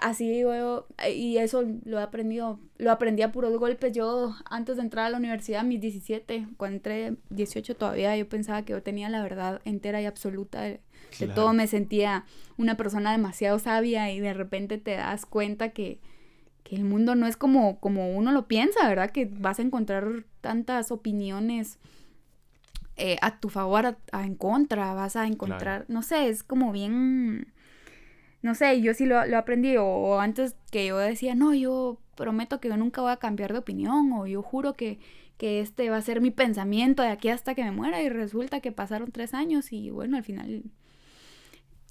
[0.00, 3.92] así yo, eh, y eso lo he aprendido, lo aprendí a puros golpes.
[3.92, 8.28] Yo antes de entrar a la universidad, a mis 17, cuando entré 18 todavía, yo
[8.28, 10.80] pensaba que yo tenía la verdad entera y absoluta de,
[11.34, 11.52] todo.
[11.52, 12.24] Me sentía
[12.56, 15.98] una persona demasiado sabia y de repente te das cuenta que,
[16.62, 19.10] que el mundo no es como, como uno lo piensa, ¿verdad?
[19.10, 21.78] Que vas a encontrar tantas opiniones
[22.96, 26.70] eh, a tu favor, a, a en contra, vas a encontrar, no sé, es como
[26.70, 27.52] bien,
[28.42, 31.98] no sé, yo sí lo, lo aprendí, o, o antes que yo decía, no, yo
[32.16, 34.98] prometo que yo nunca voy a cambiar de opinión, o yo juro que,
[35.38, 38.60] que este va a ser mi pensamiento de aquí hasta que me muera, y resulta
[38.60, 40.62] que pasaron tres años y bueno, al final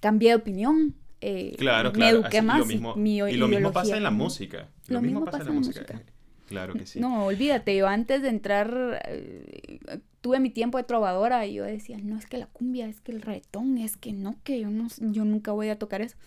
[0.01, 0.95] cambié de opinión.
[1.21, 2.19] eh, Claro, me claro.
[2.19, 2.59] eduqué así, más.
[2.59, 4.69] lo mismo, mi y lo mismo pasa en la música.
[4.87, 6.01] Lo, mismo pasa en la música.
[6.47, 6.99] Claro que sí.
[6.99, 9.79] No, olvídate, yo antes de entrar eh,
[10.21, 13.11] tuve mi tiempo de trovadora y yo decía, no es que la cumbia, es que
[13.11, 16.17] el reggaetón, es que no, que yo no yo nunca voy a tocar eso.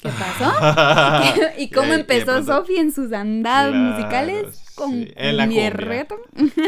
[0.00, 0.52] ¿Qué pasó?
[1.58, 4.60] ¿Y cómo empezó Sofi en sus andadas Claro, musicales?
[4.74, 6.06] Con sí, en la cumbia.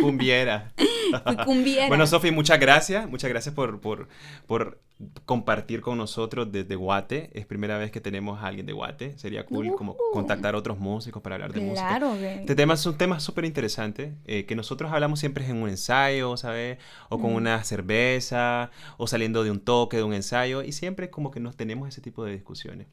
[0.01, 0.73] Cumbiera.
[1.45, 1.89] Cumbiera.
[1.89, 3.09] Bueno, Sofi, muchas gracias.
[3.09, 4.09] Muchas gracias por, por,
[4.47, 4.79] por
[5.27, 7.31] compartir con nosotros desde Guate.
[7.39, 9.19] Es primera vez que tenemos a alguien de Guate.
[9.19, 10.01] Sería cool como Ujú.
[10.13, 11.87] contactar a otros músicos para hablar de música.
[11.89, 15.69] claro, Este tema es un tema súper interesante, eh, que nosotros hablamos siempre en un
[15.69, 16.79] ensayo, ¿sabes?
[17.11, 17.37] O con Mm.
[17.37, 21.57] una cerveza, o saliendo de un toque, de un ensayo, y siempre como que nos
[21.57, 22.87] tenemos ese tipo de discusiones.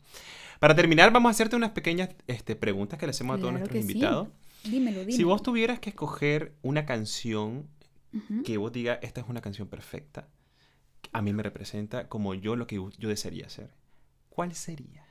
[0.59, 3.73] Para terminar, vamos a hacerte unas pequeñas este, preguntas que le hacemos a todos nuestros
[3.75, 3.79] sí.
[3.91, 4.27] invitados.
[4.65, 5.11] dímelo, dímelo.
[5.17, 7.67] Si vos tuvieras que escoger una canción
[8.45, 10.27] que vos digas, esta es una canción perfecta,
[11.11, 13.71] a mí me representa como yo lo que yo desearía hacer,
[14.29, 15.05] ¿cuál sería?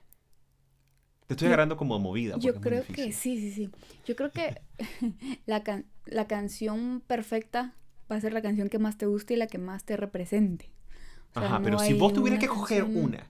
[1.27, 2.37] Te estoy Yo- agarrando como movida.
[2.39, 3.71] Yo creo que sí, sí, sí.
[4.07, 4.61] Yo creo que
[5.47, 7.75] la, can- la canción perfecta
[8.11, 10.71] va a ser la canción que más te guste y la que más te represente.
[11.35, 13.27] O sea, Ajá, no pero si vos tuvieras que escoger canción- una,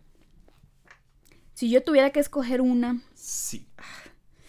[1.54, 3.66] Si yo tuviera que escoger una, sí.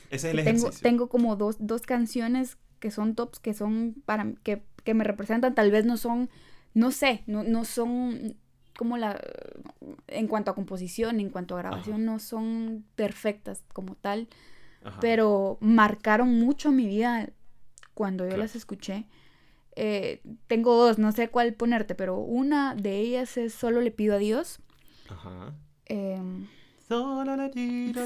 [0.09, 0.83] Ese es el tengo, ejercicio.
[0.83, 5.55] tengo como dos, dos canciones que son tops, que son para que, que me representan
[5.55, 6.29] tal vez no son,
[6.73, 8.35] no sé, no, no son
[8.77, 9.19] como la,
[10.07, 14.27] en cuanto a composición, en cuanto a grabación, no son perfectas como tal,
[14.83, 14.99] Ajá.
[14.99, 17.29] pero marcaron mucho mi vida
[17.93, 18.41] cuando yo Claro.
[18.43, 19.05] las escuché.
[19.75, 24.15] Eh, tengo dos, no sé cuál ponerte, pero una de ellas es Solo le pido
[24.15, 24.59] a Dios.
[25.09, 25.53] Ajá.
[25.85, 26.47] Em,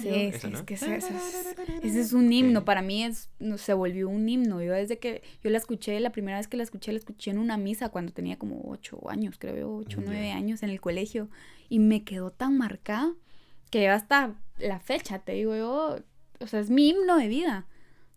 [0.02, 0.58] Sí, sí, ¿no?
[0.58, 4.10] es que ese, ese es, ese es un himno, para mí es, no, se volvió
[4.10, 4.62] un himno.
[4.62, 7.38] Yo desde que yo la escuché, la primera vez que la escuché, la escuché en
[7.38, 11.30] una misa cuando tenía como ocho años, creo, ocho, nueve años en el colegio.
[11.70, 13.14] Y me quedó tan marcada
[13.70, 16.00] que hasta la fecha, te digo yo,
[16.40, 17.66] o sea, es mi himno de vida.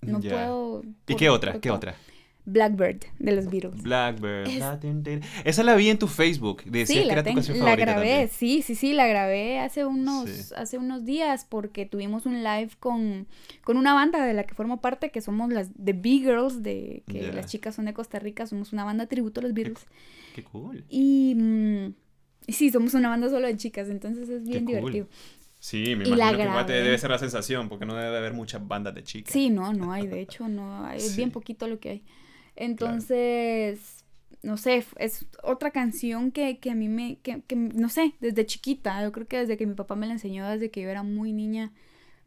[0.01, 0.83] No puedo...
[1.07, 1.61] ¿Y qué otra?
[1.61, 1.95] ¿Qué otra?
[2.47, 3.83] Blackbird de los Beatles.
[3.83, 4.49] Blackbird.
[4.49, 5.25] Es-.
[5.45, 6.63] Esa la vi en tu Facebook.
[6.65, 8.29] Decías Sí, que la, era tu canción la grabé, también.
[8.31, 10.55] sí, sí, sí, la grabé hace unos, Sí.
[10.57, 13.27] hace unos días porque tuvimos un live con,
[13.63, 17.33] con una banda de la que formo parte, que somos las The B-Girls, de, que
[17.33, 19.87] las chicas son de Costa Rica, somos una banda tributo a los Beatles.
[20.35, 20.85] Qué cool.
[20.89, 21.95] Y mm,
[22.47, 24.77] y sí, somos una banda solo de chicas, entonces es bien cool.
[24.77, 25.09] divertido.
[25.63, 26.85] Sí, me Y imagino que igual te grabé.
[26.85, 29.31] debe ser la sensación, porque no debe haber muchas bandas de chicas.
[29.31, 32.03] Sí, no, no hay, de hecho, no hay, es bien poquito lo que hay.
[32.61, 34.05] Entonces,
[34.43, 38.45] no sé, es otra canción que, que a mí me, que, que, no sé, desde
[38.45, 41.03] chiquita, yo creo que desde que mi papá me la enseñó, desde que yo era
[41.03, 41.73] muy niña,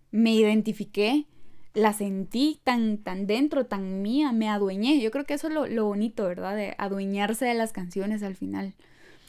[0.09, 1.27] me identifiqué,
[1.75, 4.99] la sentí tan, tan dentro, tan mía, me adueñé.
[4.99, 6.55] Yo creo que eso es lo, lo bonito, ¿verdad?
[6.55, 8.73] De adueñarse de las canciones al final.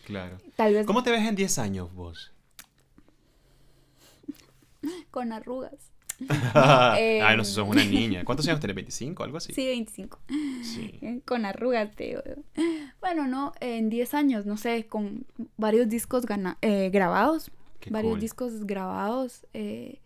[0.06, 0.38] Claro.
[0.56, 2.32] Tal vez ¿Cómo te ves en 10 años vos?
[5.10, 5.93] con arrugas.
[6.54, 8.24] Ay, no sé, sos una niña.
[8.24, 8.76] ¿Cuántos años tenés?
[8.76, 9.24] ¿25?
[9.24, 9.52] Algo así.
[9.52, 10.18] Sí, 25.
[10.62, 11.20] Sí.
[11.26, 12.20] Con arrugas, te digo.
[13.00, 17.50] Bueno, no, en 10 años, no sé, con varios discos gana- eh, grabados,
[17.80, 18.20] Qué varios cool.
[18.20, 19.46] discos grabados.
[19.52, 20.00] eh,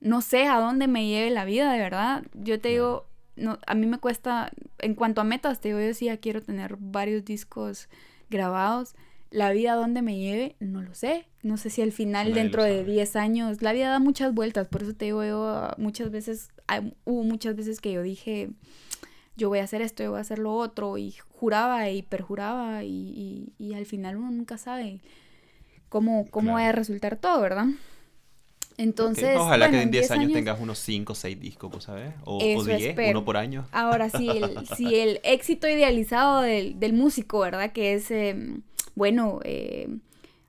[0.00, 2.24] no sé a dónde me lleve la vida, de verdad.
[2.32, 5.86] Yo te digo, no, a mí me cuesta, en cuanto a metas, te digo, yo
[5.86, 7.88] decía, quiero tener varios discos
[8.30, 8.94] grabados.
[9.30, 11.26] La vida a dónde me lleve, no lo sé.
[11.42, 12.90] No sé si al final, Nadie dentro de sabe.
[12.92, 14.66] 10 años, la vida da muchas vueltas.
[14.68, 18.50] Por eso te digo, yo muchas veces, hay- hubo muchas veces que yo dije,
[19.36, 22.82] yo voy a hacer esto, yo voy a hacer lo otro, y juraba y perjuraba,
[22.82, 25.00] y, y, y al final uno nunca sabe
[25.88, 27.66] cómo, cómo va a resultar todo, ¿verdad?
[28.76, 31.84] Entonces, Ojalá bueno, que en 10 años, años- tengas unos 5 o 6 discos, ¿vos
[31.84, 32.14] sabes?
[32.24, 33.10] O, o Eso 10, espero.
[33.18, 33.66] uno por año.
[33.72, 37.72] Ahora, si el, si el éxito idealizado del, del músico, ¿verdad?
[37.72, 38.62] Que es, em,
[39.00, 39.88] bueno, eh,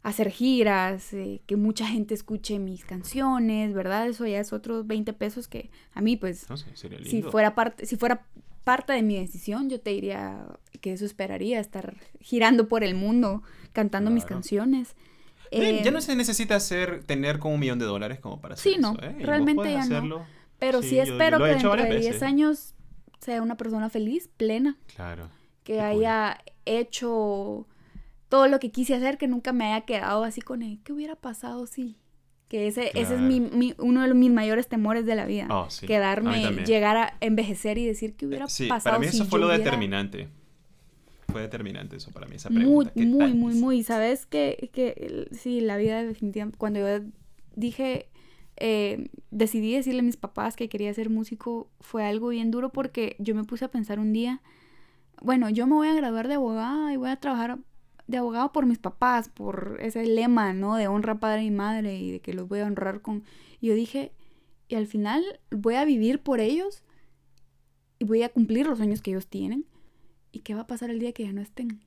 [0.04, 4.08] hacer giras, eh, que mucha gente escuche mis canciones, ¿verdad?
[4.08, 7.10] Eso ya es otros 20 pesos que a mí, pues, No sé, sería lindo.
[7.12, 8.26] si fuera parte, si fuera
[8.66, 10.46] parte de mi decisión, yo te diría
[10.82, 14.96] que eso esperaría, estar girando por el mundo, cantando mis canciones.
[15.50, 18.56] Eh, Eh, ya no se necesita hacer, tener como un millón de dólares como para
[18.56, 19.16] hacer Sí, no, eso, ¿eh?
[19.20, 20.26] Realmente ya no.
[20.60, 22.24] pero sí, espero yo lo he que dentro de varias 10 veces.
[22.24, 22.76] años
[23.20, 25.30] sea una persona feliz, plena, Claro.
[25.64, 25.86] que Qué cool.
[25.86, 27.68] haya hecho
[28.32, 31.16] todo lo que quise hacer, que nunca me haya quedado así con el, ¿qué hubiera
[31.18, 31.98] pasado si?
[32.48, 35.48] Que ese, ese es mi, mi- uno de los- mis mayores temores de la vida.
[35.52, 35.86] Oh, sí.
[35.86, 39.40] Quedarme, llegar a envejecer y decir qué hubiera Sí, pasado para mí si eso fue
[39.40, 40.30] lo hubiera- determinante.
[41.28, 42.92] Fue determinante eso para mí, esa Muy, pregunta.
[42.94, 43.36] ¿Qué muy, tal?
[43.36, 43.84] muy, muy.
[43.84, 47.06] ¿Sabes que, que sí, la vida definitivamente, cuando yo
[47.56, 48.08] dije,
[48.58, 53.16] eh, decidí decirle a mis papás que quería ser músico, fue algo bien duro porque
[53.20, 54.42] yo me puse a pensar un día,
[55.22, 57.60] bueno, yo me voy a graduar de abogada y voy a trabajar
[58.12, 60.76] de abogado por mis papás, por ese lema, ¿no?
[60.76, 63.24] De honra padre y madre y de que los voy a honrar con...
[63.60, 64.12] Y yo dije,
[64.68, 66.84] y al final voy a vivir por ellos
[68.00, 69.66] y voy a cumplir los sueños que ellos tienen.
[70.32, 71.82] ¿Y qué va a pasar el día que ya no estén?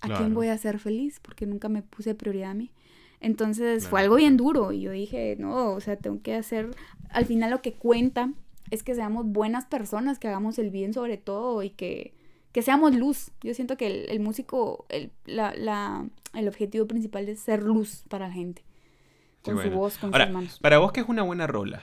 [0.00, 1.20] ¿A quién voy a ser feliz?
[1.20, 2.72] Porque nunca me puse prioridad a mí.
[3.20, 6.70] Entonces fue algo bien duro y yo dije, no, o sea, tengo que hacer,
[7.10, 8.32] al final lo que cuenta
[8.70, 12.14] es que seamos buenas personas, que hagamos el bien sobre todo y que,
[12.52, 13.30] que seamos luz.
[13.42, 18.04] Yo siento que el, el músico, el, la, la- el objetivo principal es ser luz
[18.08, 18.64] para la gente.
[19.42, 19.76] Con su bueno.
[19.78, 20.58] voz, con Ahora, sus manos.
[20.60, 21.82] para vos, ¿qué es una buena rola?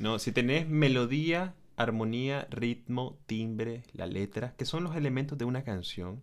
[0.00, 0.18] ¿No?
[0.18, 6.22] Si tenés melodía, armonía, ritmo, timbre, la letra, que son los elementos de una canción,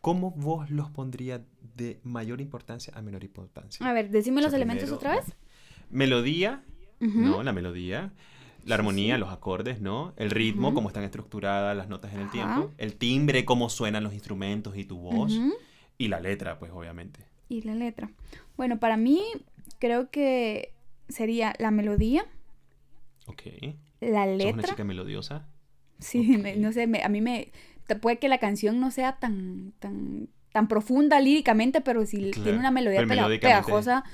[0.00, 1.40] ¿cómo vos los pondrías
[1.76, 3.86] de mayor importancia a menor importancia?
[3.86, 5.34] A ver, decime O sea, los elementos primero, otra vez.
[5.90, 6.62] Melodía,
[7.00, 7.18] Ujú.
[7.20, 7.42] ¿no?
[7.42, 8.12] La melodía.
[8.64, 10.12] La armonía, los acordes, ¿no?
[10.16, 12.32] El ritmo, cómo están estructuradas las notas en el Ajá.
[12.32, 12.74] tiempo.
[12.76, 15.40] El timbre, cómo suenan los instrumentos y tu voz.
[15.96, 17.20] Y la letra, pues, obviamente.
[17.48, 18.10] Y la letra.
[18.56, 19.22] Bueno, para mí
[19.78, 20.74] creo que
[21.08, 22.26] sería la melodía,
[23.26, 23.42] Ok.
[24.00, 24.62] la ¿Sos una letra.
[24.70, 25.46] chica melodiosa?
[25.98, 26.42] Sí, Ok.
[26.42, 27.50] me- no sé, me- a mí me...
[28.02, 32.58] Puede que la canción no sea tan, tan, tan profunda líricamente, pero si Claro, tiene
[32.58, 33.00] una melodía
[33.40, 34.04] pegajosa,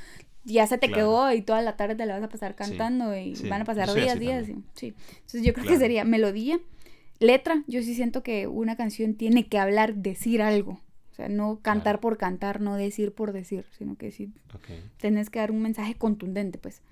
[0.45, 1.03] ya se te Claro.
[1.03, 3.65] quedó y toda la tarde te la vas a pasar cantando y sí, van a
[3.65, 4.47] pasar soy días, días.
[4.75, 4.95] sí.
[5.09, 5.81] Entonces yo creo que Claro.
[5.81, 6.59] sería melodía,
[7.21, 10.81] Letra, yo sí siento que una canción tiene que hablar, decir algo.
[11.13, 14.69] O sea, no cantar por cantar, no decir por decir, sino que sí Ok.
[14.99, 16.83] tenés que dar un mensaje contundente, pues.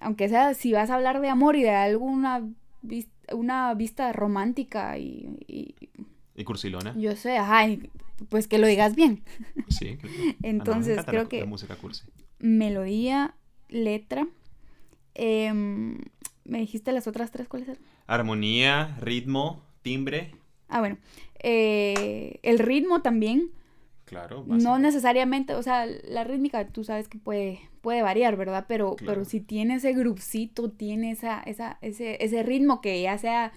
[0.00, 2.46] Aunque sea, si vas a hablar de amor y de alguna
[2.82, 5.74] vis- una vista romántica y, y
[6.34, 6.92] ¿Y Cursilona?
[6.98, 7.66] yo sé, ajá,
[8.28, 9.22] pues que lo digas bien.
[9.68, 9.96] Sí.
[9.96, 10.12] claro.
[10.28, 12.02] Ah, no, Entonces, creo la, que La música cursi.
[12.38, 13.34] Melodía,
[13.68, 14.26] letra.
[15.14, 15.98] em,
[16.44, 17.82] ¿Me dijiste las otras tres cuáles eran?
[18.06, 20.32] Armonía, ritmo, timbre.
[20.68, 20.96] Ah, bueno.
[21.42, 23.50] eh, el ritmo también.
[24.04, 24.44] Claro.
[24.46, 28.66] No necesariamente, o sea, la rítmica tú sabes que puede, puede variar, ¿verdad?
[28.68, 29.12] Pero, Claro.
[29.14, 33.52] pero si tiene ese grupcito, tiene esa, esa, ese, ese ritmo que ya sea,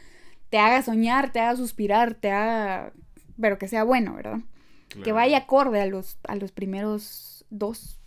[0.50, 2.94] te haga soñar, te haga suspirar, te haga,
[3.40, 4.40] pero que sea bueno, ¿verdad?
[5.04, 7.99] Que vaya acorde a los, a los primeros dos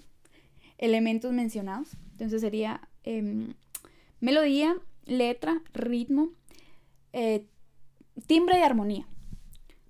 [0.83, 1.89] elementos mencionados.
[2.13, 3.55] Entonces sería em,
[4.21, 4.75] melodía,
[5.07, 6.31] letra, ritmo,
[7.13, 7.47] eh,
[8.27, 9.07] timbre y armonía.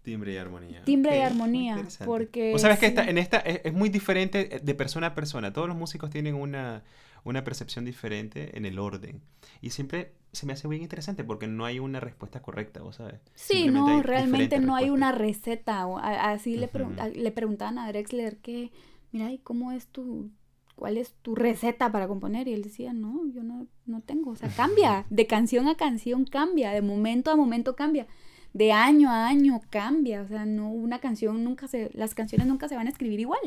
[0.03, 0.83] Timbre y armonía.
[0.85, 4.61] Timbre y armonía, porque Vos sabes que esta- en esta es, es muy diferente eh,
[4.61, 5.53] de persona a persona.
[5.53, 6.83] Todos los músicos tienen una,
[7.25, 9.23] una percepción diferente en el orden.
[9.61, 13.21] Y siempre se me hace muy interesante porque no hay una respuesta correcta, vos sabes.
[13.35, 15.87] Sí, no, realmente no hay una receta.
[15.87, 17.03] o así le, pregun- Ujú.
[17.03, 18.73] a- le preguntaban a Drexler que,
[19.13, 20.31] mira, ¿y cómo es tu,
[20.77, 22.49] cuál es tu receta para componer?
[22.49, 24.31] Y él decía, no, yo no, no tengo.
[24.33, 25.05] O sea, cambia.
[25.11, 26.73] De canción a canción cambia.
[26.73, 28.07] De momento a momento cambia.
[28.53, 30.23] De año a año cambia.
[30.23, 33.41] O sea, no, una canción nunca se, las canciones nunca se van a escribir igual.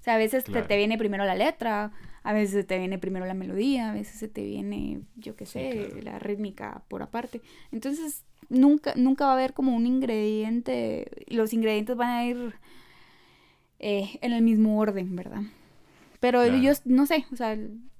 [0.00, 0.66] O sea, a veces te- Claro.
[0.66, 4.18] te, viene primero la letra, a veces se te viene primero la melodía, a veces
[4.18, 6.00] se te viene, yo qué Sí, sé, claro.
[6.02, 7.42] la rítmica por aparte.
[7.70, 12.54] Entonces, nunca, nunca va a haber como un ingrediente, los ingredientes van a ir
[13.78, 15.42] eh, en el mismo orden, ¿verdad?
[16.20, 16.58] Pero Claro.
[16.58, 17.58] yo no sé, o sea,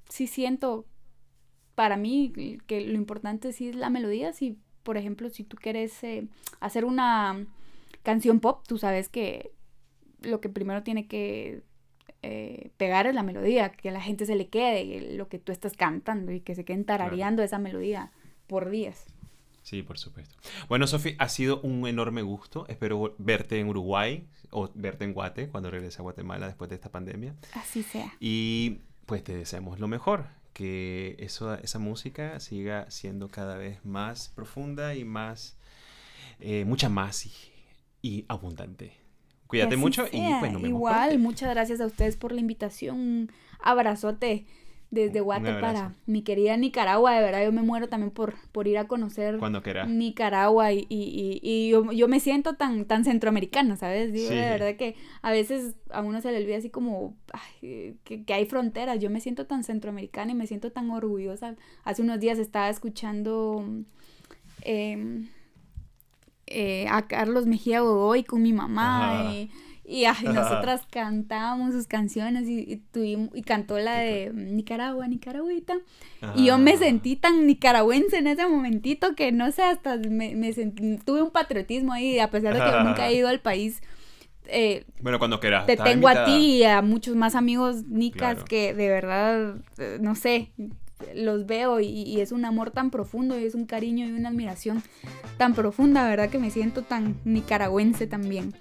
[0.09, 0.87] sí siento
[1.75, 4.33] para mí que lo importante sí es la melodía.
[4.33, 6.29] Si, por ejemplo, si tú quieres eh,
[6.61, 7.47] hacer una
[8.03, 9.53] canción pop, tú sabes que
[10.21, 11.63] lo que primero tiene que
[12.23, 15.53] eh, pegar es la melodía, que a la gente se le quede lo que tú
[15.53, 18.13] estás cantando y que se queden tarareando esa melodía
[18.47, 19.07] por días.
[19.71, 20.35] Sí, por supuesto.
[20.69, 22.67] Bueno, Sofi, ha sido un enorme gusto.
[22.67, 26.89] Espero verte en Uruguay o verte en Guate cuando regrese a Guatemala después de esta
[26.89, 27.37] pandemia.
[27.55, 28.13] Así sea.
[28.19, 34.31] Y pues te deseamos lo mejor, que eso, esa música siga siendo cada vez más
[34.31, 35.57] profunda y más,
[36.41, 37.33] eh, mucha más y,
[38.03, 38.97] y abundante.
[39.47, 42.97] Cuídate mucho y pues nos vemos Igual, muchas gracias a ustedes por la invitación.
[42.97, 44.47] Un abrazote
[44.91, 47.13] desde Guate para mi querida Nicaragua.
[47.15, 49.63] De verdad, yo me muero también por, por ir a conocer Cuando.
[49.87, 54.13] Nicaragua y, y, y- y yo, yo me siento tan, tan centroamericana, ¿sabes?
[54.13, 54.35] Digo, Sí.
[54.35, 58.35] de verdad que a veces a uno se le olvida así como ay, que, que
[58.35, 58.99] hay fronteras.
[58.99, 61.55] Yo me siento tan centroamericana y me siento tan orgullosa.
[61.85, 63.65] Hace unos días estaba escuchando
[64.63, 65.29] em,
[66.47, 69.31] eh, a Carlos Mejía Godoy con mi mamá.
[69.93, 75.75] Y, ay, nosotras cantábamos sus canciones y, y, tuvimos, y cantó la de Nicaragua, Nicaragüita.
[76.37, 76.79] Y yo me Ah.
[76.79, 81.31] sentí tan nicaragüense en ese momentito que no sé, hasta me, me sentí, tuve un
[81.31, 83.81] patriotismo ahí, a pesar de que yo nunca he ido al país.
[84.53, 85.67] eh, Bueno, cuando quieras.
[85.67, 88.45] te tengo a ti y a muchos más amigos nicas Claro.
[88.45, 90.51] que de verdad, eh, no sé,
[91.15, 94.29] los veo y, y es un amor tan profundo y es un cariño y una
[94.29, 94.83] admiración
[95.39, 96.29] tan profunda, ¿verdad?
[96.31, 98.53] Que me siento tan nicaragüense también.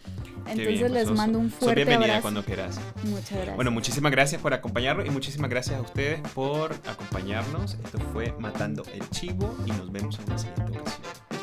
[0.48, 2.22] Entonces bien, les sos- mando un fuerte bienvenida abrazo.
[2.22, 2.80] cuando quieras.
[3.04, 3.56] Muchas gracias.
[3.56, 7.76] Bueno, muchísimas gracias por acompañarnos y muchísimas gracias a ustedes por acompañarnos.
[7.84, 11.39] Esto fue Matando el Chivo y nos vemos en la siguiente ocasión.